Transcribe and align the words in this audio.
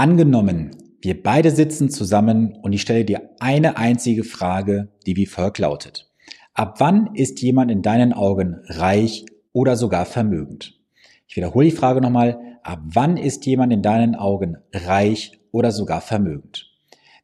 Angenommen, 0.00 0.70
wir 1.02 1.22
beide 1.22 1.50
sitzen 1.50 1.90
zusammen 1.90 2.56
und 2.62 2.72
ich 2.72 2.80
stelle 2.80 3.04
dir 3.04 3.32
eine 3.38 3.76
einzige 3.76 4.24
Frage, 4.24 4.88
die 5.04 5.14
wie 5.14 5.26
folgt 5.26 5.58
lautet. 5.58 6.10
Ab 6.54 6.76
wann 6.78 7.14
ist 7.14 7.42
jemand 7.42 7.70
in 7.70 7.82
deinen 7.82 8.14
Augen 8.14 8.56
reich 8.64 9.26
oder 9.52 9.76
sogar 9.76 10.06
vermögend? 10.06 10.80
Ich 11.28 11.36
wiederhole 11.36 11.66
die 11.66 11.76
Frage 11.76 12.00
nochmal. 12.00 12.38
Ab 12.62 12.80
wann 12.84 13.18
ist 13.18 13.44
jemand 13.44 13.74
in 13.74 13.82
deinen 13.82 14.14
Augen 14.14 14.56
reich 14.72 15.38
oder 15.52 15.70
sogar 15.70 16.00
vermögend? 16.00 16.74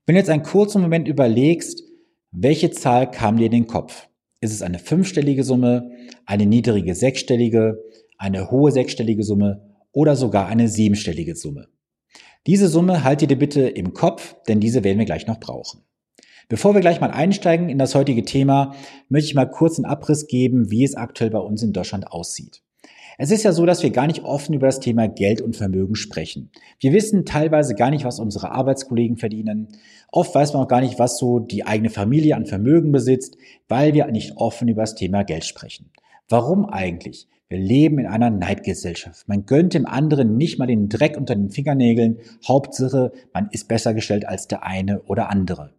Wenn 0.05 0.15
du 0.15 0.21
jetzt 0.21 0.29
einen 0.29 0.43
kurzen 0.43 0.83
Moment 0.83 1.09
überlegst, 1.09 1.83
welche 2.31 2.71
Zahl 2.73 3.11
kam 3.11 3.39
dir 3.39 3.47
in 3.47 3.53
den 3.53 3.67
Kopf? 3.69 4.07
Ist 4.43 4.53
es 4.53 4.61
eine 4.61 4.81
fünfstellige 4.81 5.45
Summe, 5.45 5.93
eine 6.27 6.45
niedrige 6.45 6.95
sechsstellige, 6.95 7.83
eine 8.19 8.51
hohe 8.51 8.71
sechsstellige 8.71 9.25
Summe 9.25 9.63
oder 9.93 10.15
sogar 10.15 10.49
eine 10.49 10.69
siebenstellige 10.69 11.37
Summe? 11.37 11.69
Diese 12.47 12.69
Summe 12.69 13.03
haltet 13.03 13.31
ihr 13.31 13.39
bitte 13.39 13.63
im 13.69 13.93
Kopf, 13.93 14.37
denn 14.47 14.61
diese 14.61 14.85
werden 14.85 14.99
wir 14.99 15.07
gleich 15.07 15.27
noch 15.27 15.41
brauchen. 15.41 15.83
Bevor 16.49 16.75
wir 16.75 16.81
gleich 16.81 17.01
mal 17.01 17.11
einsteigen 17.11 17.69
in 17.69 17.79
das 17.79 17.97
heutige 17.97 18.25
Thema, 18.25 18.75
möchte 19.09 19.27
ich 19.27 19.35
mal 19.35 19.51
kurz 19.51 19.79
einen 19.79 19.85
Abriss 19.85 20.29
geben, 20.29 20.71
wie 20.71 20.85
es 20.85 20.95
aktuell 20.95 21.31
bei 21.31 21.41
uns 21.41 21.65
in 21.65 21.73
Deutschland 21.73 22.13
aussieht. 22.13 22.63
Es 23.19 23.33
ist 23.33 23.43
ja 23.43 23.53
so, 23.53 23.67
dass 23.67 23.83
wir 23.83 23.91
gar 23.91 24.07
nicht 24.07 24.23
offen 24.23 24.55
über 24.55 24.67
das 24.67 24.79
Thema 24.79 25.09
Geld 25.09 25.41
und 25.41 25.57
Vermögen 25.57 25.97
sprechen. 25.97 26.51
Wir 26.79 26.93
wissen 26.93 27.25
teilweise 27.25 27.75
gar 27.75 27.91
nicht, 27.91 28.05
was 28.05 28.21
unsere 28.21 28.53
Arbeitskollegen 28.53 29.17
verdienen. 29.17 29.69
Oft 30.13 30.35
weiß 30.35 30.53
man 30.53 30.63
auch 30.63 30.69
gar 30.69 30.83
nicht, 30.83 30.99
was 30.99 31.19
so 31.19 31.41
die 31.41 31.67
eigene 31.67 31.91
Familie 31.91 32.37
an 32.37 32.47
Vermögen 32.47 32.93
besitzt, 32.93 33.37
weil 33.69 33.95
wir 33.95 34.07
nicht 34.07 34.37
offen 34.37 34.69
über 34.69 34.83
das 34.83 34.95
Thema 34.95 35.25
Geld 35.25 35.45
sprechen. 35.45 35.91
Warum 36.29 36.67
eigentlich? 36.67 37.27
Wir 37.49 37.59
leben 37.59 38.01
in 38.01 38.07
einer 38.07 38.31
Neidgesellschaft. 38.31 39.29
Man 39.29 39.47
gönnt 39.47 39.75
dem 39.75 39.87
anderen 39.87 40.37
nicht 40.37 40.59
mal 40.59 40.67
den 40.67 40.89
Dreck 40.89 41.17
unter 41.17 41.37
den 41.37 41.51
Fingernägeln. 41.51 42.19
Hauptsache, 42.47 43.13
man 43.33 43.49
ist 43.53 43.69
besser 43.69 43.95
gestellt 43.95 44.27
als 44.27 44.49
der 44.49 44.65
eine 44.65 45.03
oder 45.03 45.31
andere. 45.31 45.73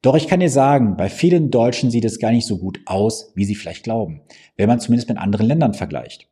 Doch 0.00 0.16
ich 0.16 0.28
kann 0.28 0.40
dir 0.40 0.48
sagen, 0.48 0.96
bei 0.96 1.10
vielen 1.10 1.50
Deutschen 1.50 1.90
sieht 1.90 2.06
es 2.06 2.20
gar 2.20 2.30
nicht 2.30 2.46
so 2.46 2.56
gut 2.56 2.80
aus, 2.86 3.32
wie 3.34 3.44
sie 3.44 3.54
vielleicht 3.54 3.82
glauben, 3.82 4.22
wenn 4.56 4.66
man 4.66 4.80
zumindest 4.80 5.10
mit 5.10 5.18
anderen 5.18 5.46
Ländern 5.46 5.74
vergleicht. 5.74 6.26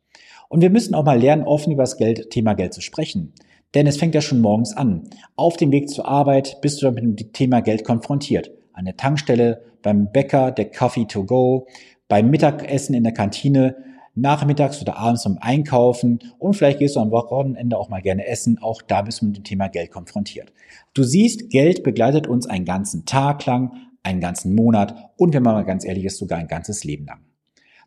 Und 0.49 0.61
wir 0.61 0.71
müssen 0.71 0.95
auch 0.95 1.05
mal 1.05 1.19
lernen, 1.19 1.43
offen 1.43 1.71
über 1.71 1.83
das 1.83 1.97
Geld, 1.97 2.31
Thema 2.31 2.55
Geld 2.55 2.73
zu 2.73 2.81
sprechen. 2.81 3.33
Denn 3.75 3.85
es 3.85 3.97
fängt 3.97 4.15
ja 4.15 4.21
schon 4.21 4.41
morgens 4.41 4.75
an. 4.75 5.03
Auf 5.35 5.55
dem 5.55 5.71
Weg 5.71 5.89
zur 5.89 6.07
Arbeit 6.07 6.57
bist 6.61 6.81
du 6.81 6.87
dann 6.87 6.95
mit 6.95 7.03
dem 7.03 7.31
Thema 7.33 7.59
Geld 7.59 7.83
konfrontiert. 7.83 8.49
An 8.73 8.85
der 8.85 8.97
Tankstelle, 8.97 9.61
beim 9.83 10.11
Bäcker, 10.11 10.51
der 10.51 10.71
Coffee 10.71 11.05
to 11.05 11.25
go, 11.25 11.67
beim 12.07 12.31
Mittagessen 12.31 12.95
in 12.95 13.03
der 13.03 13.13
Kantine, 13.13 13.75
nachmittags 14.21 14.81
oder 14.81 14.97
abends 14.97 15.23
zum 15.23 15.37
Einkaufen 15.39 16.19
und 16.37 16.53
vielleicht 16.53 16.79
gehst 16.79 16.95
du 16.95 16.99
am 16.99 17.11
Wochenende 17.11 17.77
auch 17.77 17.89
mal 17.89 18.01
gerne 18.01 18.27
essen. 18.27 18.59
Auch 18.61 18.81
da 18.81 19.01
bist 19.01 19.21
du 19.21 19.25
mit 19.25 19.37
dem 19.37 19.43
Thema 19.43 19.67
Geld 19.67 19.91
konfrontiert. 19.91 20.51
Du 20.93 21.03
siehst, 21.03 21.49
Geld 21.49 21.83
begleitet 21.83 22.27
uns 22.27 22.47
einen 22.47 22.65
ganzen 22.65 23.05
Tag 23.05 23.45
lang, 23.45 23.73
einen 24.03 24.21
ganzen 24.21 24.55
Monat 24.55 25.11
und 25.17 25.33
wenn 25.33 25.43
man 25.43 25.55
mal 25.55 25.65
ganz 25.65 25.85
ehrlich 25.85 26.05
ist, 26.05 26.17
sogar 26.17 26.39
ein 26.39 26.47
ganzes 26.47 26.83
Leben 26.83 27.05
lang. 27.05 27.19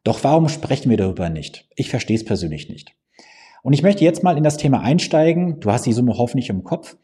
Doch 0.05 0.25
warum 0.25 0.49
sprechen 0.49 0.91
wir 0.91 0.97
darüber 0.97 1.31
nicht? 1.31 1.69
Ich 1.77 1.91
verstehe 1.91 2.17
es 2.17 2.25
persönlich 2.25 2.69
nicht. 2.69 2.95
Und 3.63 3.73
ich 3.73 3.83
möchte 3.83 4.05
jetzt 4.05 4.25
mal 4.25 4.37
in 4.37 4.45
das 4.45 4.57
Thema 4.57 4.81
einsteigen. 4.81 5.61
Du 5.61 5.71
hast 5.71 5.87
die 5.87 5.93
Summe 5.93 6.19
hoffentlich 6.19 6.51
im 6.51 6.65
Kopf. 6.65 6.97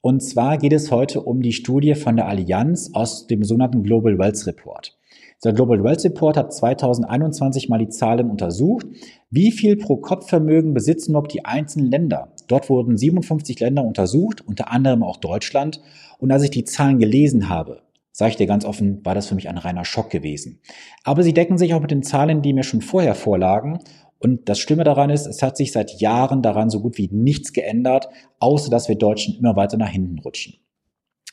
Und 0.00 0.22
zwar 0.22 0.58
geht 0.58 0.72
es 0.72 0.92
heute 0.92 1.22
um 1.22 1.42
die 1.42 1.52
Studie 1.52 1.94
von 1.96 2.14
der 2.16 2.28
Allianz 2.28 2.90
aus 2.94 3.26
dem 3.26 3.42
sogenannten 3.42 3.82
Global 3.82 4.16
Wealth 4.18 4.46
Report. 4.46 4.97
Der 5.44 5.52
Global 5.52 5.84
Wealth 5.84 6.04
Report 6.04 6.36
hat 6.36 6.52
2021 6.52 7.68
mal 7.68 7.78
die 7.78 7.88
Zahlen 7.88 8.28
untersucht. 8.30 8.86
Wie 9.30 9.52
viel 9.52 9.76
Pro-Kopf-Vermögen 9.76 10.74
besitzen 10.74 11.12
überhaupt 11.12 11.32
die 11.32 11.44
einzelnen 11.44 11.90
Länder? 11.90 12.32
Dort 12.48 12.68
wurden 12.68 12.96
57 12.96 13.60
Länder 13.60 13.84
untersucht, 13.84 14.40
unter 14.46 14.72
anderem 14.72 15.04
auch 15.04 15.16
Deutschland. 15.16 15.80
Und 16.18 16.32
als 16.32 16.42
ich 16.42 16.50
die 16.50 16.64
Zahlen 16.64 16.98
gelesen 16.98 17.48
habe, 17.48 17.82
Sage 18.18 18.30
ich 18.30 18.36
dir 18.36 18.48
ganz 18.48 18.64
offen, 18.64 19.04
war 19.04 19.14
das 19.14 19.28
für 19.28 19.36
mich 19.36 19.48
ein 19.48 19.58
reiner 19.58 19.84
Schock 19.84 20.10
gewesen. 20.10 20.60
Aber 21.04 21.22
sie 21.22 21.32
decken 21.32 21.56
sich 21.56 21.72
auch 21.72 21.80
mit 21.80 21.92
den 21.92 22.02
Zahlen, 22.02 22.42
die 22.42 22.52
mir 22.52 22.64
schon 22.64 22.80
vorher 22.80 23.14
vorlagen. 23.14 23.78
Und 24.18 24.48
das 24.48 24.58
Schlimme 24.58 24.82
daran 24.82 25.08
ist, 25.08 25.28
es 25.28 25.40
hat 25.40 25.56
sich 25.56 25.70
seit 25.70 26.00
Jahren 26.00 26.42
daran 26.42 26.68
so 26.68 26.80
gut 26.80 26.98
wie 26.98 27.08
nichts 27.12 27.52
geändert, 27.52 28.08
außer 28.40 28.70
dass 28.70 28.88
wir 28.88 28.96
Deutschen 28.96 29.36
immer 29.38 29.54
weiter 29.54 29.76
nach 29.76 29.90
hinten 29.90 30.18
rutschen. 30.18 30.54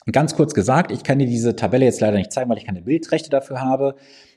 Und 0.05 0.11
ganz 0.11 0.35
kurz 0.35 0.53
gesagt, 0.53 0.91
ich 0.91 1.03
kann 1.03 1.19
dir 1.19 1.25
diese 1.25 1.55
Tabelle 1.55 1.85
jetzt 1.85 1.99
leider 1.99 2.17
nicht 2.17 2.31
zeigen, 2.31 2.49
weil 2.49 2.57
ich 2.57 2.65
keine 2.65 2.81
Bildrechte 2.81 3.29
dafür 3.29 3.61
habe, 3.61 3.95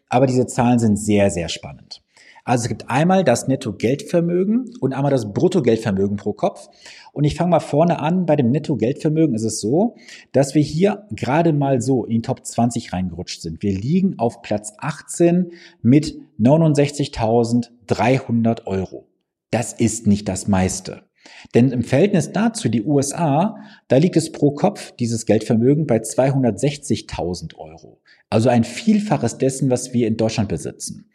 aber 0.08 0.26
diese 0.26 0.46
Zahlen 0.46 0.78
sind 0.78 0.96
sehr, 0.96 1.30
sehr 1.30 1.48
spannend. 1.48 2.02
Also 2.48 2.62
es 2.62 2.68
gibt 2.68 2.88
einmal 2.88 3.24
das 3.24 3.46
Netto-Geldvermögen 3.46 4.70
und 4.80 4.94
einmal 4.94 5.10
das 5.10 5.34
Brutto-Geldvermögen 5.34 6.16
pro 6.16 6.32
Kopf. 6.32 6.70
Und 7.12 7.24
ich 7.24 7.34
fange 7.34 7.50
mal 7.50 7.60
vorne 7.60 7.98
an. 7.98 8.24
Bei 8.24 8.36
dem 8.36 8.50
Netto-Geldvermögen 8.50 9.34
ist 9.34 9.44
es 9.44 9.60
so, 9.60 9.96
dass 10.32 10.54
wir 10.54 10.62
hier 10.62 11.04
gerade 11.10 11.52
mal 11.52 11.82
so 11.82 12.06
in 12.06 12.12
die 12.12 12.22
Top 12.22 12.46
20 12.46 12.94
reingerutscht 12.94 13.42
sind. 13.42 13.62
Wir 13.62 13.72
liegen 13.72 14.18
auf 14.18 14.40
Platz 14.40 14.72
18 14.78 15.52
mit 15.82 16.18
69.300 16.40 18.64
Euro. 18.64 19.06
Das 19.50 19.74
ist 19.74 20.06
nicht 20.06 20.26
das 20.26 20.48
meiste. 20.48 21.07
Denn 21.54 21.70
im 21.70 21.82
Verhältnis 21.82 22.32
dazu, 22.32 22.68
die 22.68 22.82
USA, 22.82 23.56
da 23.88 23.96
liegt 23.96 24.16
es 24.16 24.32
pro 24.32 24.52
Kopf, 24.52 24.92
dieses 24.92 25.26
Geldvermögen, 25.26 25.86
bei 25.86 25.98
260.000 25.98 27.56
Euro. 27.56 28.00
Also 28.30 28.48
ein 28.48 28.64
Vielfaches 28.64 29.38
dessen, 29.38 29.70
was 29.70 29.92
wir 29.92 30.06
in 30.06 30.16
Deutschland 30.16 30.48
besitzen. 30.48 31.08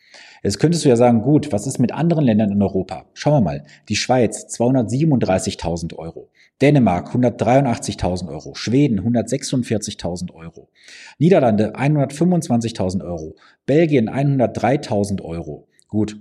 Jetzt 0.43 0.59
könntest 0.59 0.83
du 0.83 0.89
ja 0.89 0.97
sagen, 0.97 1.21
gut, 1.21 1.53
was 1.53 1.67
ist 1.67 1.79
mit 1.79 1.93
anderen 1.93 2.25
Ländern 2.25 2.51
in 2.51 2.61
Europa? 2.61 3.05
Schauen 3.13 3.33
wir 3.33 3.41
mal. 3.41 3.63
Die 3.87 3.95
Schweiz 3.95 4.45
237.000 4.59 5.95
Euro. 5.95 6.29
Dänemark 6.61 7.15
183.000 7.15 8.29
Euro. 8.29 8.53
Schweden 8.53 8.99
146.000 8.99 10.33
Euro. 10.33 10.69
Niederlande 11.17 11.75
125.000 11.75 13.05
Euro. 13.05 13.35
Belgien 13.65 14.09
103.000 14.09 15.21
Euro. 15.21 15.67
Gut. 15.87 16.19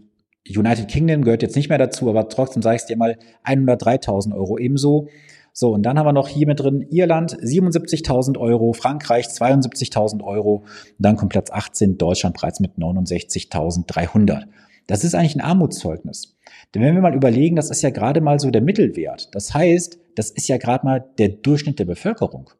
United 0.48 0.88
Kingdom 0.88 1.22
gehört 1.22 1.42
jetzt 1.42 1.56
nicht 1.56 1.68
mehr 1.68 1.78
dazu, 1.78 2.08
aber 2.08 2.28
trotzdem 2.28 2.62
sage 2.62 2.76
ich 2.76 2.84
dir 2.84 2.96
mal 2.96 3.16
103.000 3.44 4.34
Euro 4.34 4.58
ebenso. 4.58 5.08
So, 5.52 5.72
und 5.72 5.82
dann 5.82 5.98
haben 5.98 6.06
wir 6.06 6.12
noch 6.12 6.28
hier 6.28 6.46
mit 6.46 6.60
drin 6.60 6.86
Irland 6.90 7.36
77.000 7.36 8.38
Euro, 8.38 8.72
Frankreich 8.72 9.26
72.000 9.26 10.24
Euro. 10.24 10.64
Dann 10.98 11.16
kommt 11.16 11.32
Platz 11.32 11.50
18 11.50 11.98
Deutschland 11.98 12.34
bereits 12.36 12.58
mit 12.58 12.78
69.300. 12.78 14.44
Das 14.86 15.04
ist 15.04 15.14
eigentlich 15.14 15.36
ein 15.36 15.42
Armutszeugnis. 15.42 16.36
Denn 16.74 16.82
wenn 16.82 16.94
wir 16.94 17.02
mal 17.02 17.14
überlegen, 17.14 17.54
das 17.54 17.70
ist 17.70 17.82
ja 17.82 17.90
gerade 17.90 18.20
mal 18.20 18.40
so 18.40 18.50
der 18.50 18.62
Mittelwert. 18.62 19.28
Das 19.34 19.54
heißt, 19.54 19.98
das 20.14 20.30
ist 20.30 20.48
ja 20.48 20.56
gerade 20.56 20.84
mal 20.84 21.04
der 21.18 21.28
Durchschnitt 21.28 21.78
der 21.78 21.84
Bevölkerung. 21.84 22.50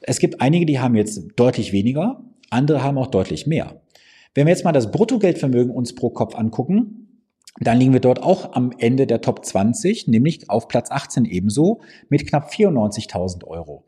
Es 0.00 0.18
gibt 0.18 0.40
einige, 0.40 0.66
die 0.66 0.80
haben 0.80 0.96
jetzt 0.96 1.22
deutlich 1.36 1.72
weniger, 1.72 2.24
andere 2.50 2.82
haben 2.82 2.98
auch 2.98 3.06
deutlich 3.06 3.46
mehr. 3.46 3.80
Wenn 4.34 4.46
wir 4.46 4.52
jetzt 4.52 4.64
mal 4.64 4.72
das 4.72 4.90
Bruttogeldvermögen 4.90 5.72
uns 5.72 5.94
pro 5.94 6.10
Kopf 6.10 6.34
angucken, 6.34 7.11
dann 7.60 7.78
liegen 7.78 7.92
wir 7.92 8.00
dort 8.00 8.22
auch 8.22 8.54
am 8.54 8.72
Ende 8.78 9.06
der 9.06 9.20
Top 9.20 9.44
20, 9.44 10.08
nämlich 10.08 10.48
auf 10.48 10.68
Platz 10.68 10.90
18 10.90 11.24
ebenso 11.24 11.80
mit 12.08 12.26
knapp 12.26 12.50
94.000 12.50 13.44
Euro. 13.44 13.84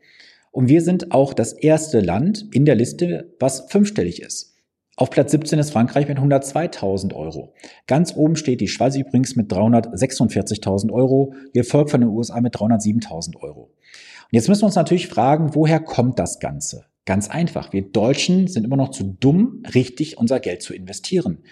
Und 0.51 0.69
wir 0.69 0.81
sind 0.81 1.11
auch 1.11 1.33
das 1.33 1.53
erste 1.53 1.99
Land 1.99 2.47
in 2.53 2.65
der 2.65 2.75
Liste, 2.75 3.35
was 3.39 3.65
fünfstellig 3.69 4.21
ist. 4.21 4.55
Auf 4.97 5.09
Platz 5.09 5.31
17 5.31 5.59
ist 5.59 5.71
Frankreich 5.71 6.07
mit 6.07 6.17
102.000 6.17 7.13
Euro. 7.13 7.53
Ganz 7.85 8.15
oben 8.15 8.37
steht 8.37 8.61
die 8.61 8.69
Schweiz 8.69 8.95
übrigens 8.95 9.35
mit 9.35 9.51
346.000 9.51 10.91
Euro, 10.93 11.33
gefolgt 11.53 11.91
von 11.91 11.99
den 11.99 12.09
USA 12.09 12.39
mit 12.39 12.55
307.000 12.55 13.35
Euro. 13.41 13.63
Und 13.63 14.29
jetzt 14.31 14.47
müssen 14.47 14.61
wir 14.61 14.67
uns 14.67 14.75
natürlich 14.75 15.09
fragen, 15.09 15.53
woher 15.53 15.81
kommt 15.81 16.17
das 16.17 16.39
Ganze? 16.39 16.85
Ganz 17.03 17.29
einfach. 17.29 17.73
Wir 17.73 17.83
Deutschen 17.83 18.47
sind 18.47 18.63
immer 18.63 18.77
noch 18.77 18.89
zu 18.89 19.03
dumm, 19.03 19.63
richtig 19.75 20.17
unser 20.17 20.39
Geld 20.39 20.61
zu 20.61 20.73
investieren. 20.73 21.43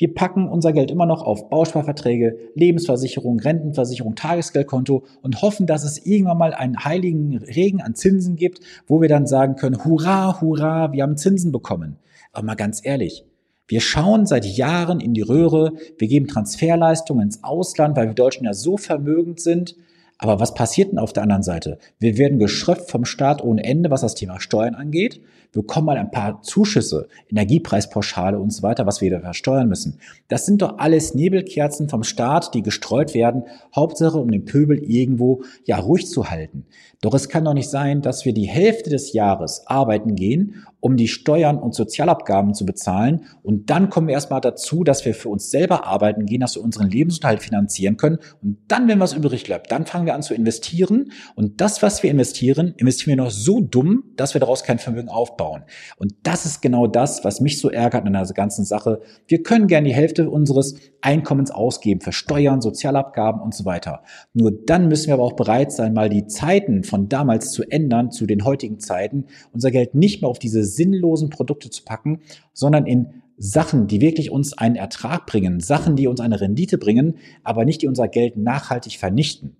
Wir 0.00 0.14
packen 0.14 0.48
unser 0.48 0.72
Geld 0.72 0.90
immer 0.90 1.04
noch 1.04 1.22
auf 1.22 1.50
Bausparverträge, 1.50 2.38
Lebensversicherung, 2.54 3.38
Rentenversicherung, 3.38 4.14
Tagesgeldkonto 4.14 5.04
und 5.20 5.42
hoffen, 5.42 5.66
dass 5.66 5.84
es 5.84 6.06
irgendwann 6.06 6.38
mal 6.38 6.54
einen 6.54 6.82
heiligen 6.82 7.36
Regen 7.36 7.82
an 7.82 7.94
Zinsen 7.94 8.36
gibt, 8.36 8.60
wo 8.86 9.02
wir 9.02 9.10
dann 9.10 9.26
sagen 9.26 9.56
können, 9.56 9.84
hurra, 9.84 10.40
hurra, 10.40 10.94
wir 10.94 11.02
haben 11.02 11.18
Zinsen 11.18 11.52
bekommen. 11.52 11.98
Aber 12.32 12.46
mal 12.46 12.54
ganz 12.54 12.80
ehrlich, 12.82 13.26
wir 13.68 13.82
schauen 13.82 14.24
seit 14.24 14.46
Jahren 14.46 15.00
in 15.00 15.12
die 15.12 15.20
Röhre, 15.20 15.74
wir 15.98 16.08
geben 16.08 16.28
Transferleistungen 16.28 17.24
ins 17.24 17.44
Ausland, 17.44 17.94
weil 17.94 18.06
wir 18.06 18.14
Deutschen 18.14 18.46
ja 18.46 18.54
so 18.54 18.78
vermögend 18.78 19.38
sind. 19.38 19.76
Aber 20.16 20.40
was 20.40 20.54
passiert 20.54 20.92
denn 20.92 20.98
auf 20.98 21.12
der 21.12 21.24
anderen 21.24 21.42
Seite? 21.42 21.76
Wir 21.98 22.16
werden 22.16 22.38
geschröpft 22.38 22.90
vom 22.90 23.04
Staat 23.04 23.44
ohne 23.44 23.64
Ende, 23.64 23.90
was 23.90 24.00
das 24.00 24.14
Thema 24.14 24.40
Steuern 24.40 24.74
angeht. 24.74 25.20
Bekommen 25.52 25.86
mal 25.86 25.96
ein 25.96 26.10
paar 26.10 26.42
Zuschüsse, 26.42 27.08
Energiepreispauschale 27.28 28.38
und 28.38 28.52
so 28.52 28.62
weiter, 28.62 28.86
was 28.86 29.00
wir 29.00 29.10
da 29.10 29.20
versteuern 29.20 29.68
müssen. 29.68 29.98
Das 30.28 30.46
sind 30.46 30.62
doch 30.62 30.78
alles 30.78 31.14
Nebelkerzen 31.14 31.88
vom 31.88 32.02
Staat, 32.02 32.54
die 32.54 32.62
gestreut 32.62 33.14
werden, 33.14 33.44
Hauptsache 33.74 34.18
um 34.18 34.30
den 34.30 34.44
Pöbel 34.44 34.78
irgendwo 34.78 35.42
ja 35.64 35.78
ruhig 35.78 36.06
zu 36.06 36.30
halten. 36.30 36.66
Doch 37.00 37.14
es 37.14 37.28
kann 37.28 37.44
doch 37.44 37.54
nicht 37.54 37.70
sein, 37.70 38.02
dass 38.02 38.24
wir 38.24 38.34
die 38.34 38.48
Hälfte 38.48 38.90
des 38.90 39.12
Jahres 39.12 39.66
arbeiten 39.66 40.14
gehen, 40.16 40.66
um 40.80 40.96
die 40.96 41.08
Steuern 41.08 41.58
und 41.58 41.74
Sozialabgaben 41.74 42.54
zu 42.54 42.66
bezahlen 42.66 43.26
und 43.42 43.70
dann 43.70 43.90
kommen 43.90 44.08
wir 44.08 44.14
erstmal 44.14 44.40
dazu, 44.40 44.84
dass 44.84 45.04
wir 45.04 45.14
für 45.14 45.28
uns 45.28 45.50
selber 45.50 45.86
arbeiten 45.86 46.26
gehen, 46.26 46.40
dass 46.40 46.56
wir 46.56 46.64
unseren 46.64 46.90
Lebensunterhalt 46.90 47.42
finanzieren 47.42 47.96
können 47.96 48.18
und 48.42 48.58
dann, 48.68 48.88
wenn 48.88 49.00
was 49.00 49.12
übrig 49.12 49.44
bleibt, 49.44 49.70
dann 49.70 49.86
fangen 49.86 50.06
wir 50.06 50.14
an 50.14 50.22
zu 50.22 50.34
investieren 50.34 51.12
und 51.34 51.60
das, 51.60 51.82
was 51.82 52.02
wir 52.02 52.10
investieren, 52.10 52.74
investieren 52.76 53.16
wir 53.16 53.24
noch 53.24 53.30
so 53.30 53.60
dumm, 53.60 54.04
dass 54.16 54.34
wir 54.34 54.40
daraus 54.40 54.64
kein 54.64 54.78
Vermögen 54.78 55.08
aufbauen. 55.08 55.62
Und 55.96 56.14
das 56.22 56.46
ist 56.46 56.62
genau 56.62 56.86
das, 56.86 57.24
was 57.24 57.40
mich 57.40 57.58
so 57.58 57.70
ärgert 57.70 58.06
an 58.06 58.12
der 58.12 58.24
ganzen 58.34 58.64
Sache. 58.64 59.00
Wir 59.26 59.42
können 59.42 59.66
gerne 59.66 59.88
die 59.88 59.94
Hälfte 59.94 60.30
unseres 60.30 60.74
Einkommens 61.00 61.50
ausgeben 61.50 62.00
für 62.00 62.12
Steuern, 62.12 62.60
Sozialabgaben 62.60 63.40
und 63.40 63.54
so 63.54 63.64
weiter. 63.64 64.02
Nur 64.34 64.52
dann 64.52 64.88
müssen 64.88 65.08
wir 65.08 65.14
aber 65.14 65.24
auch 65.24 65.34
bereit 65.34 65.72
sein, 65.72 65.94
mal 65.94 66.08
die 66.08 66.26
Zeiten 66.26 66.84
von 66.84 67.08
damals 67.08 67.52
zu 67.52 67.62
ändern 67.70 68.10
zu 68.10 68.26
den 68.26 68.44
heutigen 68.44 68.80
Zeiten, 68.80 69.26
unser 69.52 69.70
Geld 69.70 69.94
nicht 69.94 70.22
mehr 70.22 70.30
auf 70.30 70.38
diese 70.38 70.64
sinnlosen 70.74 71.30
Produkte 71.30 71.70
zu 71.70 71.84
packen, 71.84 72.20
sondern 72.52 72.86
in 72.86 73.22
Sachen, 73.36 73.86
die 73.86 74.00
wirklich 74.00 74.30
uns 74.30 74.56
einen 74.56 74.76
Ertrag 74.76 75.26
bringen, 75.26 75.60
Sachen, 75.60 75.96
die 75.96 76.06
uns 76.06 76.20
eine 76.20 76.40
Rendite 76.40 76.78
bringen, 76.78 77.16
aber 77.42 77.64
nicht 77.64 77.82
die 77.82 77.88
unser 77.88 78.06
Geld 78.06 78.36
nachhaltig 78.36 78.98
vernichten. 78.98 79.56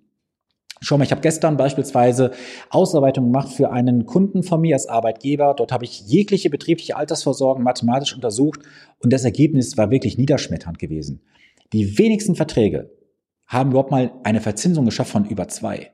Schau 0.83 0.97
mal, 0.97 1.03
ich 1.03 1.11
habe 1.11 1.21
gestern 1.21 1.57
beispielsweise 1.57 2.31
Ausarbeitung 2.71 3.25
gemacht 3.25 3.49
für 3.49 3.71
einen 3.71 4.07
Kunden 4.07 4.41
von 4.41 4.61
mir 4.61 4.75
als 4.75 4.87
Arbeitgeber. 4.87 5.53
Dort 5.55 5.71
habe 5.71 5.85
ich 5.85 6.01
jegliche 6.07 6.49
betriebliche 6.49 6.95
Altersvorsorgen 6.95 7.63
mathematisch 7.63 8.15
untersucht 8.15 8.61
und 8.99 9.13
das 9.13 9.23
Ergebnis 9.23 9.77
war 9.77 9.91
wirklich 9.91 10.17
niederschmetternd 10.17 10.79
gewesen. 10.79 11.21
Die 11.71 11.99
wenigsten 11.99 12.35
Verträge 12.35 12.91
haben 13.45 13.71
überhaupt 13.71 13.91
mal 13.91 14.11
eine 14.23 14.41
Verzinsung 14.41 14.85
geschafft 14.85 15.11
von 15.11 15.25
über 15.25 15.47
zwei. 15.47 15.91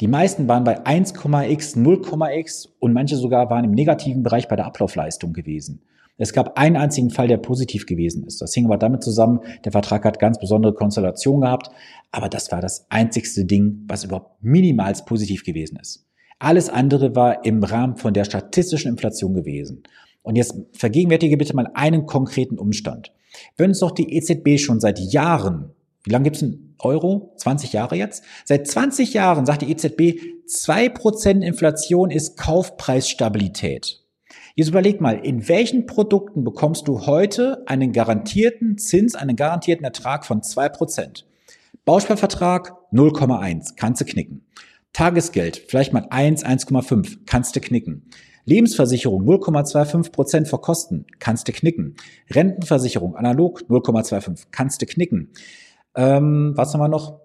Die 0.00 0.08
meisten 0.08 0.48
waren 0.48 0.64
bei 0.64 0.84
1,x, 0.84 1.76
0,x 1.76 2.68
und 2.80 2.92
manche 2.92 3.16
sogar 3.16 3.48
waren 3.50 3.64
im 3.64 3.70
negativen 3.70 4.22
Bereich 4.22 4.48
bei 4.48 4.56
der 4.56 4.66
Ablaufleistung 4.66 5.32
gewesen. 5.32 5.82
Es 6.16 6.32
gab 6.32 6.58
einen 6.58 6.76
einzigen 6.76 7.10
Fall, 7.10 7.26
der 7.26 7.38
positiv 7.38 7.86
gewesen 7.86 8.24
ist. 8.24 8.40
Das 8.40 8.54
hing 8.54 8.66
aber 8.66 8.78
damit 8.78 9.02
zusammen, 9.02 9.40
der 9.64 9.72
Vertrag 9.72 10.04
hat 10.04 10.20
ganz 10.20 10.38
besondere 10.38 10.74
Konstellationen 10.74 11.42
gehabt, 11.42 11.70
aber 12.12 12.28
das 12.28 12.52
war 12.52 12.60
das 12.60 12.86
einzigste 12.88 13.44
Ding, 13.44 13.84
was 13.88 14.04
überhaupt 14.04 14.42
minimals 14.42 15.04
positiv 15.04 15.44
gewesen 15.44 15.78
ist. 15.80 16.06
Alles 16.38 16.68
andere 16.68 17.16
war 17.16 17.44
im 17.44 17.62
Rahmen 17.62 17.96
von 17.96 18.14
der 18.14 18.24
statistischen 18.24 18.90
Inflation 18.90 19.34
gewesen. 19.34 19.82
Und 20.22 20.36
jetzt 20.36 20.54
vergegenwärtige 20.72 21.36
bitte 21.36 21.54
mal 21.54 21.70
einen 21.74 22.06
konkreten 22.06 22.58
Umstand. 22.58 23.12
Wenn 23.56 23.70
uns 23.70 23.80
doch 23.80 23.90
die 23.90 24.16
EZB 24.16 24.58
schon 24.58 24.80
seit 24.80 24.98
Jahren, 24.98 25.70
wie 26.04 26.10
lange 26.10 26.24
gibt 26.24 26.36
es 26.36 26.42
einen 26.42 26.74
Euro? 26.78 27.34
20 27.38 27.72
Jahre 27.72 27.96
jetzt? 27.96 28.24
Seit 28.44 28.66
20 28.66 29.14
Jahren 29.14 29.46
sagt 29.46 29.62
die 29.62 29.70
EZB, 29.70 30.20
2% 30.46 31.42
Inflation 31.42 32.10
ist 32.10 32.36
Kaufpreisstabilität. 32.36 34.04
Jetzt 34.54 34.68
überleg 34.68 35.00
mal, 35.00 35.18
in 35.24 35.48
welchen 35.48 35.86
Produkten 35.86 36.44
bekommst 36.44 36.86
du 36.86 37.06
heute 37.06 37.64
einen 37.66 37.92
garantierten 37.92 38.78
Zins, 38.78 39.14
einen 39.14 39.34
garantierten 39.34 39.84
Ertrag 39.84 40.26
von 40.26 40.42
zwei 40.42 40.68
Prozent? 40.68 41.26
Bausparvertrag 41.84 42.74
0,1, 42.92 43.74
kannst 43.76 44.00
du 44.00 44.04
knicken. 44.04 44.46
Tagesgeld, 44.92 45.64
vielleicht 45.66 45.92
mal 45.92 46.06
1, 46.08 46.44
1,5, 46.44 47.18
kannst 47.26 47.56
du 47.56 47.60
knicken. 47.60 48.08
Lebensversicherung 48.44 49.24
0,25 49.24 50.12
Prozent 50.12 50.48
vor 50.48 50.60
Kosten, 50.60 51.06
kannst 51.18 51.48
du 51.48 51.52
knicken. 51.52 51.96
Rentenversicherung 52.30 53.16
analog 53.16 53.62
0,25, 53.68 54.46
kannst 54.50 54.82
du 54.82 54.86
knicken. 54.86 55.30
Ähm, 55.96 56.52
was 56.56 56.72
haben 56.72 56.80
wir 56.80 56.88
noch? 56.88 57.20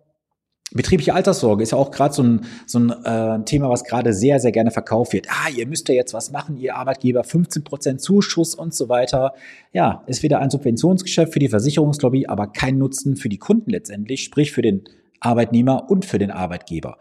Betriebliche 0.71 1.15
Alterssorge 1.15 1.63
ist 1.63 1.71
ja 1.71 1.79
auch 1.79 1.89
gerade 1.89 2.13
so 2.13 2.21
ein, 2.21 2.45
so 2.67 2.77
ein 2.77 2.91
äh, 2.91 3.43
Thema, 3.43 3.69
was 3.69 3.83
gerade 3.83 4.13
sehr, 4.13 4.39
sehr 4.39 4.51
gerne 4.51 4.69
verkauft 4.69 5.13
wird. 5.13 5.27
Ah, 5.27 5.49
ihr 5.49 5.65
müsst 5.65 5.89
ja 5.89 5.95
jetzt 5.95 6.13
was 6.13 6.31
machen, 6.31 6.57
ihr 6.57 6.75
Arbeitgeber, 6.75 7.23
15 7.23 7.63
Prozent 7.63 8.01
Zuschuss 8.01 8.53
und 8.53 8.75
so 8.75 8.87
weiter. 8.87 9.33
Ja, 9.73 10.03
ist 10.05 10.21
wieder 10.21 10.39
ein 10.39 10.51
Subventionsgeschäft 10.51 11.33
für 11.33 11.39
die 11.39 11.49
Versicherungslobby, 11.49 12.27
aber 12.27 12.47
kein 12.47 12.77
Nutzen 12.77 13.15
für 13.15 13.29
die 13.29 13.39
Kunden 13.39 13.71
letztendlich, 13.71 14.23
sprich 14.23 14.51
für 14.51 14.61
den 14.61 14.83
Arbeitnehmer 15.19 15.89
und 15.89 16.05
für 16.05 16.19
den 16.19 16.29
Arbeitgeber. 16.29 16.97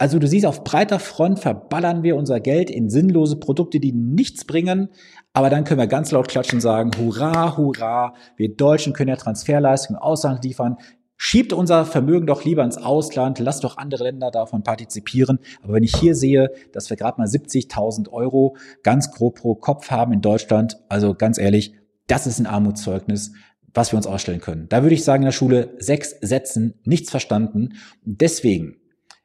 Also 0.00 0.18
du 0.18 0.26
siehst, 0.26 0.46
auf 0.46 0.64
breiter 0.64 0.98
Front 0.98 1.40
verballern 1.40 2.02
wir 2.02 2.16
unser 2.16 2.40
Geld 2.40 2.70
in 2.70 2.88
sinnlose 2.88 3.36
Produkte, 3.36 3.80
die 3.80 3.92
nichts 3.92 4.46
bringen, 4.46 4.88
aber 5.34 5.50
dann 5.50 5.64
können 5.64 5.78
wir 5.78 5.88
ganz 5.88 6.10
laut 6.10 6.26
klatschen 6.26 6.56
und 6.56 6.62
sagen, 6.62 6.90
hurra, 6.96 7.58
hurra, 7.58 8.14
wir 8.36 8.56
Deutschen 8.56 8.94
können 8.94 9.10
ja 9.10 9.16
Transferleistungen 9.16 9.98
im 9.98 10.02
Ausland 10.02 10.42
liefern, 10.42 10.78
Schiebt 11.22 11.52
unser 11.52 11.84
Vermögen 11.84 12.26
doch 12.26 12.46
lieber 12.46 12.64
ins 12.64 12.78
Ausland, 12.78 13.38
lasst 13.40 13.62
doch 13.62 13.76
andere 13.76 14.04
Länder 14.04 14.30
davon 14.30 14.62
partizipieren. 14.62 15.38
Aber 15.62 15.74
wenn 15.74 15.82
ich 15.82 15.94
hier 15.94 16.14
sehe, 16.14 16.50
dass 16.72 16.88
wir 16.88 16.96
gerade 16.96 17.20
mal 17.20 17.26
70.000 17.26 18.08
Euro 18.08 18.56
ganz 18.82 19.12
grob 19.12 19.34
pro 19.34 19.54
Kopf 19.54 19.90
haben 19.90 20.14
in 20.14 20.22
Deutschland, 20.22 20.78
also 20.88 21.12
ganz 21.12 21.36
ehrlich, 21.36 21.74
das 22.06 22.26
ist 22.26 22.38
ein 22.38 22.46
Armutszeugnis, 22.46 23.32
was 23.74 23.92
wir 23.92 23.98
uns 23.98 24.06
ausstellen 24.06 24.40
können. 24.40 24.66
Da 24.70 24.82
würde 24.82 24.94
ich 24.94 25.04
sagen 25.04 25.22
in 25.22 25.26
der 25.26 25.32
Schule 25.32 25.74
sechs 25.78 26.16
Sätzen, 26.22 26.80
nichts 26.84 27.10
verstanden. 27.10 27.74
Deswegen 28.02 28.76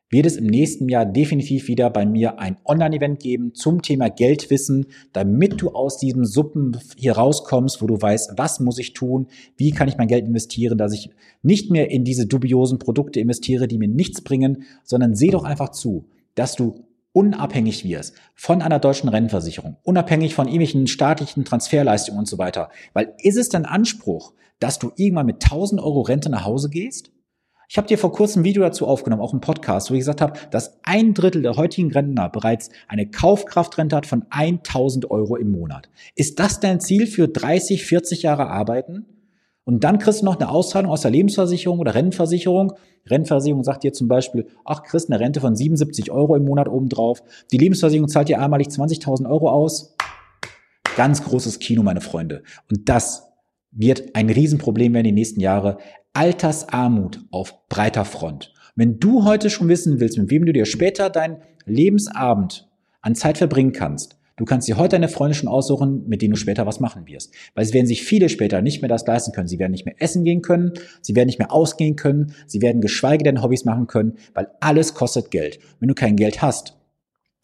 wird 0.09 0.25
es 0.25 0.37
im 0.37 0.45
nächsten 0.45 0.87
Jahr 0.87 1.05
definitiv 1.05 1.67
wieder 1.67 1.89
bei 1.89 2.05
mir 2.05 2.39
ein 2.39 2.57
Online-Event 2.63 3.19
geben 3.19 3.53
zum 3.53 3.81
Thema 3.81 4.09
Geldwissen, 4.09 4.85
damit 5.13 5.61
du 5.61 5.71
aus 5.71 5.97
diesem 5.97 6.25
Suppen 6.25 6.77
hier 6.95 7.13
rauskommst, 7.13 7.81
wo 7.81 7.87
du 7.87 8.01
weißt, 8.01 8.33
was 8.37 8.59
muss 8.59 8.77
ich 8.77 8.93
tun, 8.93 9.27
wie 9.57 9.71
kann 9.71 9.87
ich 9.87 9.97
mein 9.97 10.07
Geld 10.07 10.25
investieren, 10.25 10.77
dass 10.77 10.93
ich 10.93 11.09
nicht 11.41 11.71
mehr 11.71 11.89
in 11.89 12.03
diese 12.03 12.27
dubiosen 12.27 12.79
Produkte 12.79 13.19
investiere, 13.19 13.67
die 13.67 13.77
mir 13.77 13.87
nichts 13.87 14.21
bringen, 14.21 14.63
sondern 14.83 15.15
seh 15.15 15.29
doch 15.29 15.43
einfach 15.43 15.69
zu, 15.69 16.05
dass 16.35 16.55
du 16.55 16.85
unabhängig 17.15 17.85
wirst 17.85 18.13
von 18.35 18.61
einer 18.61 18.77
deutschen 18.77 19.07
Rentenversicherung, 19.07 19.77
unabhängig 19.83 20.35
von 20.35 20.47
irgendwelchen 20.47 20.85
staatlichen 20.87 21.45
Transferleistungen 21.45 22.19
und 22.19 22.27
so 22.27 22.37
weiter. 22.37 22.69
Weil 22.93 23.13
ist 23.23 23.37
es 23.37 23.47
dein 23.47 23.65
Anspruch, 23.65 24.33
dass 24.59 24.79
du 24.79 24.91
irgendwann 24.97 25.25
mit 25.25 25.43
1000 25.43 25.81
Euro 25.81 26.01
Rente 26.01 26.29
nach 26.29 26.45
Hause 26.45 26.69
gehst? 26.69 27.11
Ich 27.67 27.77
habe 27.77 27.87
dir 27.87 27.97
vor 27.97 28.11
kurzem 28.11 28.41
ein 28.41 28.45
Video 28.45 28.61
dazu 28.61 28.87
aufgenommen, 28.87 29.21
auch 29.21 29.33
im 29.33 29.41
Podcast, 29.41 29.89
wo 29.89 29.95
ich 29.95 30.01
gesagt 30.01 30.21
habe, 30.21 30.39
dass 30.51 30.79
ein 30.83 31.13
Drittel 31.13 31.41
der 31.41 31.55
heutigen 31.55 31.91
Rentner 31.91 32.29
bereits 32.29 32.69
eine 32.87 33.09
Kaufkraftrente 33.09 33.95
hat 33.95 34.05
von 34.05 34.25
1000 34.29 35.09
Euro 35.09 35.35
im 35.35 35.51
Monat. 35.51 35.89
Ist 36.15 36.39
das 36.39 36.59
dein 36.59 36.79
Ziel 36.79 37.07
für 37.07 37.27
30, 37.27 37.83
40 37.85 38.23
Jahre 38.23 38.47
Arbeiten? 38.47 39.05
Und 39.63 39.83
dann 39.83 39.97
kriegst 39.97 40.21
du 40.21 40.25
noch 40.25 40.39
eine 40.39 40.49
Auszahlung 40.49 40.91
aus 40.91 41.01
der 41.01 41.09
Lebensversicherung 41.09 41.79
oder 41.79 41.95
Rentenversicherung. 41.95 42.73
Rentenversicherung 43.07 43.63
sagt 43.63 43.83
dir 43.83 43.93
zum 43.93 44.07
Beispiel, 44.07 44.47
ach, 44.63 44.83
kriegst 44.83 45.09
eine 45.09 45.19
Rente 45.19 45.41
von 45.41 45.55
77 45.55 46.11
Euro 46.11 46.35
im 46.35 46.45
Monat 46.45 46.69
obendrauf. 46.69 47.23
Die 47.51 47.57
Lebensversicherung 47.57 48.07
zahlt 48.07 48.29
dir 48.29 48.39
einmalig 48.39 48.67
20.000 48.67 49.27
Euro 49.27 49.49
aus. 49.49 49.95
Ganz 50.95 51.23
großes 51.23 51.57
Kino, 51.57 51.81
meine 51.81 52.01
Freunde. 52.01 52.43
Und 52.69 52.87
das 52.87 53.31
wird 53.75 54.15
ein 54.15 54.29
Riesenproblem 54.29 54.93
werden 54.93 55.05
die 55.05 55.11
nächsten 55.11 55.41
Jahre. 55.41 55.77
Altersarmut 56.13 57.19
auf 57.29 57.67
breiter 57.67 58.05
Front. 58.05 58.53
Wenn 58.75 58.99
du 58.99 59.25
heute 59.25 59.49
schon 59.49 59.67
wissen 59.67 59.99
willst, 59.99 60.17
mit 60.17 60.31
wem 60.31 60.45
du 60.45 60.53
dir 60.53 60.65
später 60.65 61.09
deinen 61.09 61.37
Lebensabend 61.65 62.67
an 63.01 63.15
Zeit 63.15 63.37
verbringen 63.37 63.73
kannst, 63.73 64.17
du 64.37 64.45
kannst 64.45 64.67
dir 64.67 64.77
heute 64.77 64.95
deine 64.95 65.09
Freunde 65.09 65.35
schon 65.35 65.49
aussuchen, 65.49 66.07
mit 66.07 66.21
denen 66.21 66.33
du 66.33 66.39
später 66.39 66.65
was 66.65 66.79
machen 66.79 67.05
wirst. 67.05 67.33
Weil 67.53 67.65
es 67.65 67.73
werden 67.73 67.87
sich 67.87 68.03
viele 68.03 68.29
später 68.29 68.61
nicht 68.61 68.81
mehr 68.81 68.89
das 68.89 69.05
leisten 69.05 69.33
können. 69.33 69.47
Sie 69.47 69.59
werden 69.59 69.71
nicht 69.71 69.85
mehr 69.85 69.95
essen 69.99 70.23
gehen 70.23 70.41
können, 70.41 70.71
sie 71.01 71.15
werden 71.15 71.27
nicht 71.27 71.39
mehr 71.39 71.51
ausgehen 71.51 71.95
können, 71.95 72.33
sie 72.47 72.61
werden 72.61 72.81
geschweige 72.81 73.23
denn 73.23 73.41
Hobbys 73.41 73.65
machen 73.65 73.87
können, 73.87 74.13
weil 74.33 74.47
alles 74.61 74.93
kostet 74.93 75.31
Geld. 75.31 75.59
Wenn 75.79 75.89
du 75.89 75.95
kein 75.95 76.15
Geld 76.15 76.41
hast, 76.41 76.77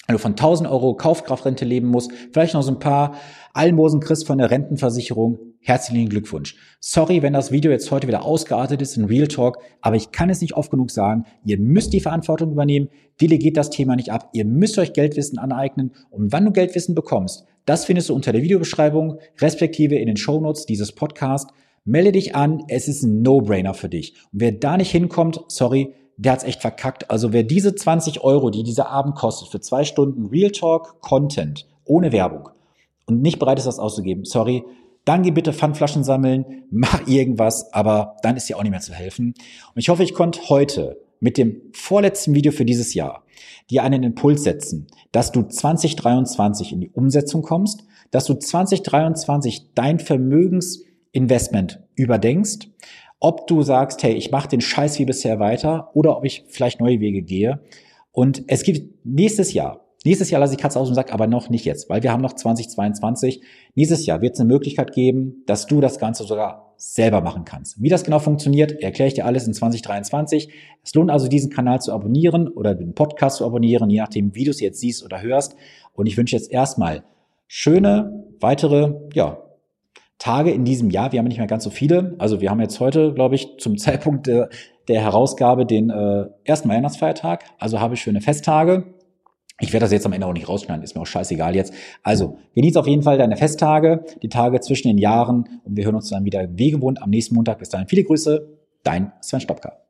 wenn 0.07 0.15
du 0.15 0.19
von 0.19 0.31
1000 0.31 0.69
Euro 0.69 0.95
Kaufkraftrente 0.95 1.63
leben 1.63 1.87
musst, 1.87 2.11
vielleicht 2.33 2.53
noch 2.53 2.63
so 2.63 2.71
ein 2.71 2.79
paar 2.79 3.15
Almosen 3.53 3.99
kriegst 3.99 4.27
von 4.27 4.39
der 4.39 4.51
Rentenversicherung, 4.51 5.39
herzlichen 5.59 6.09
Glückwunsch. 6.09 6.55
Sorry, 6.79 7.21
wenn 7.21 7.33
das 7.33 7.51
Video 7.51 7.71
jetzt 7.71 7.91
heute 7.91 8.07
wieder 8.07 8.23
ausgeartet 8.23 8.81
ist 8.81 8.97
in 8.97 9.05
Real 9.05 9.27
Talk, 9.27 9.59
aber 9.79 9.95
ich 9.95 10.11
kann 10.11 10.29
es 10.29 10.41
nicht 10.41 10.53
oft 10.55 10.71
genug 10.71 10.91
sagen. 10.91 11.25
Ihr 11.45 11.59
müsst 11.59 11.93
die 11.93 11.99
Verantwortung 11.99 12.51
übernehmen, 12.51 12.89
delegiert 13.21 13.57
das 13.57 13.69
Thema 13.69 13.95
nicht 13.95 14.11
ab, 14.11 14.29
ihr 14.33 14.45
müsst 14.45 14.77
euch 14.77 14.93
Geldwissen 14.93 15.37
aneignen 15.37 15.93
und 16.09 16.31
wann 16.31 16.45
du 16.45 16.51
Geldwissen 16.51 16.95
bekommst, 16.95 17.45
das 17.65 17.85
findest 17.85 18.09
du 18.09 18.15
unter 18.15 18.31
der 18.31 18.41
Videobeschreibung, 18.41 19.19
respektive 19.39 19.95
in 19.95 20.07
den 20.07 20.17
Shownotes 20.17 20.65
dieses 20.65 20.93
Podcasts. 20.93 21.53
Melde 21.83 22.11
dich 22.11 22.35
an, 22.35 22.63
es 22.67 22.87
ist 22.87 23.03
ein 23.03 23.21
No-Brainer 23.21 23.73
für 23.73 23.89
dich. 23.89 24.13
Und 24.31 24.41
wer 24.41 24.51
da 24.51 24.77
nicht 24.77 24.91
hinkommt, 24.91 25.41
sorry, 25.47 25.93
der 26.21 26.33
hat's 26.33 26.43
echt 26.43 26.61
verkackt. 26.61 27.09
Also 27.09 27.33
wer 27.33 27.43
diese 27.43 27.73
20 27.73 28.23
Euro, 28.23 28.51
die 28.51 28.63
dieser 28.63 28.89
Abend 28.89 29.15
kostet, 29.15 29.49
für 29.49 29.59
zwei 29.59 29.83
Stunden 29.83 30.27
Real 30.27 30.51
Talk 30.51 31.01
Content 31.01 31.67
ohne 31.83 32.11
Werbung 32.11 32.49
und 33.07 33.21
nicht 33.21 33.39
bereit 33.39 33.57
ist, 33.57 33.65
das 33.65 33.79
auszugeben, 33.79 34.23
sorry, 34.23 34.63
dann 35.03 35.23
geh 35.23 35.31
bitte 35.31 35.51
Pfandflaschen 35.51 36.03
sammeln, 36.03 36.65
mach 36.69 37.07
irgendwas, 37.07 37.73
aber 37.73 38.17
dann 38.21 38.37
ist 38.37 38.47
dir 38.47 38.57
auch 38.57 38.61
nicht 38.61 38.71
mehr 38.71 38.81
zu 38.81 38.93
helfen. 38.93 39.33
Und 39.73 39.79
ich 39.79 39.89
hoffe, 39.89 40.03
ich 40.03 40.13
konnte 40.13 40.41
heute 40.49 41.01
mit 41.19 41.39
dem 41.39 41.59
vorletzten 41.73 42.35
Video 42.35 42.51
für 42.51 42.65
dieses 42.65 42.93
Jahr 42.93 43.23
dir 43.71 43.81
einen 43.81 44.03
Impuls 44.03 44.43
setzen, 44.43 44.87
dass 45.11 45.31
du 45.31 45.41
2023 45.41 46.71
in 46.71 46.81
die 46.81 46.89
Umsetzung 46.89 47.41
kommst, 47.41 47.83
dass 48.11 48.25
du 48.25 48.35
2023 48.35 49.73
dein 49.73 49.97
Vermögensinvestment 49.97 51.79
überdenkst, 51.95 52.67
ob 53.21 53.47
du 53.47 53.61
sagst, 53.61 54.03
hey, 54.03 54.13
ich 54.13 54.31
mache 54.31 54.49
den 54.49 54.61
Scheiß 54.61 54.99
wie 54.99 55.05
bisher 55.05 55.39
weiter 55.39 55.91
oder 55.93 56.17
ob 56.17 56.25
ich 56.25 56.43
vielleicht 56.47 56.81
neue 56.81 56.99
Wege 56.99 57.21
gehe. 57.21 57.61
Und 58.11 58.43
es 58.47 58.63
gibt 58.63 59.05
nächstes 59.05 59.53
Jahr, 59.53 59.85
nächstes 60.03 60.31
Jahr 60.31 60.41
lasse 60.41 60.55
ich 60.55 60.59
Katze 60.59 60.79
aus 60.79 60.89
dem 60.89 60.95
Sack, 60.95 61.13
aber 61.13 61.27
noch 61.27 61.47
nicht 61.49 61.63
jetzt, 61.63 61.87
weil 61.87 62.01
wir 62.01 62.11
haben 62.11 62.21
noch 62.21 62.33
2022. 62.33 63.41
Nächstes 63.75 64.07
Jahr 64.07 64.21
wird 64.21 64.33
es 64.33 64.39
eine 64.39 64.51
Möglichkeit 64.51 64.91
geben, 64.91 65.43
dass 65.45 65.67
du 65.67 65.79
das 65.79 65.99
Ganze 65.99 66.23
sogar 66.23 66.73
selber 66.77 67.21
machen 67.21 67.45
kannst. 67.45 67.79
Wie 67.79 67.89
das 67.89 68.03
genau 68.03 68.17
funktioniert, 68.17 68.71
erkläre 68.81 69.07
ich 69.07 69.13
dir 69.13 69.27
alles 69.27 69.45
in 69.45 69.53
2023. 69.53 70.51
Es 70.83 70.93
lohnt 70.95 71.11
also, 71.11 71.27
diesen 71.27 71.51
Kanal 71.51 71.79
zu 71.79 71.93
abonnieren 71.93 72.47
oder 72.47 72.73
den 72.73 72.95
Podcast 72.95 73.37
zu 73.37 73.45
abonnieren, 73.45 73.91
je 73.91 73.99
nachdem, 73.99 74.33
wie 74.33 74.45
du 74.45 74.49
es 74.49 74.59
jetzt 74.59 74.79
siehst 74.79 75.05
oder 75.05 75.21
hörst. 75.21 75.55
Und 75.93 76.07
ich 76.07 76.17
wünsche 76.17 76.35
jetzt 76.35 76.51
erstmal 76.51 77.03
schöne 77.47 78.25
weitere, 78.39 78.95
ja, 79.13 79.37
Tage 80.21 80.51
in 80.51 80.65
diesem 80.65 80.91
Jahr. 80.91 81.11
Wir 81.11 81.19
haben 81.19 81.27
nicht 81.27 81.39
mehr 81.39 81.47
ganz 81.47 81.63
so 81.63 81.71
viele. 81.71 82.15
Also 82.19 82.41
wir 82.41 82.51
haben 82.51 82.61
jetzt 82.61 82.79
heute, 82.79 83.11
glaube 83.13 83.33
ich, 83.33 83.57
zum 83.57 83.77
Zeitpunkt 83.77 84.27
der, 84.27 84.49
der 84.87 85.01
Herausgabe 85.01 85.65
den 85.65 85.89
äh, 85.89 86.25
ersten 86.43 86.69
Weihnachtsfeiertag. 86.69 87.43
Also 87.57 87.79
habe 87.79 87.95
ich 87.95 88.01
schöne 88.01 88.21
Festtage. 88.21 88.93
Ich 89.59 89.73
werde 89.73 89.85
das 89.85 89.91
jetzt 89.91 90.05
am 90.05 90.13
Ende 90.13 90.27
auch 90.27 90.33
nicht 90.33 90.47
rausschneiden, 90.47 90.83
ist 90.83 90.95
mir 90.95 91.01
auch 91.01 91.07
scheißegal 91.07 91.55
jetzt. 91.55 91.73
Also, 92.01 92.37
genieß 92.55 92.77
auf 92.77 92.87
jeden 92.87 93.03
Fall 93.03 93.19
deine 93.19 93.37
Festtage, 93.37 94.03
die 94.23 94.29
Tage 94.29 94.59
zwischen 94.59 94.87
den 94.87 94.97
Jahren 94.97 95.61
und 95.63 95.77
wir 95.77 95.85
hören 95.85 95.95
uns 95.95 96.09
dann 96.09 96.25
wieder 96.25 96.47
wie 96.51 96.71
gewohnt 96.71 97.01
am 97.01 97.11
nächsten 97.11 97.35
Montag. 97.35 97.59
Bis 97.59 97.69
dahin 97.69 97.87
viele 97.87 98.03
Grüße, 98.03 98.47
dein 98.83 99.11
Sven 99.21 99.39
Stopka. 99.39 99.80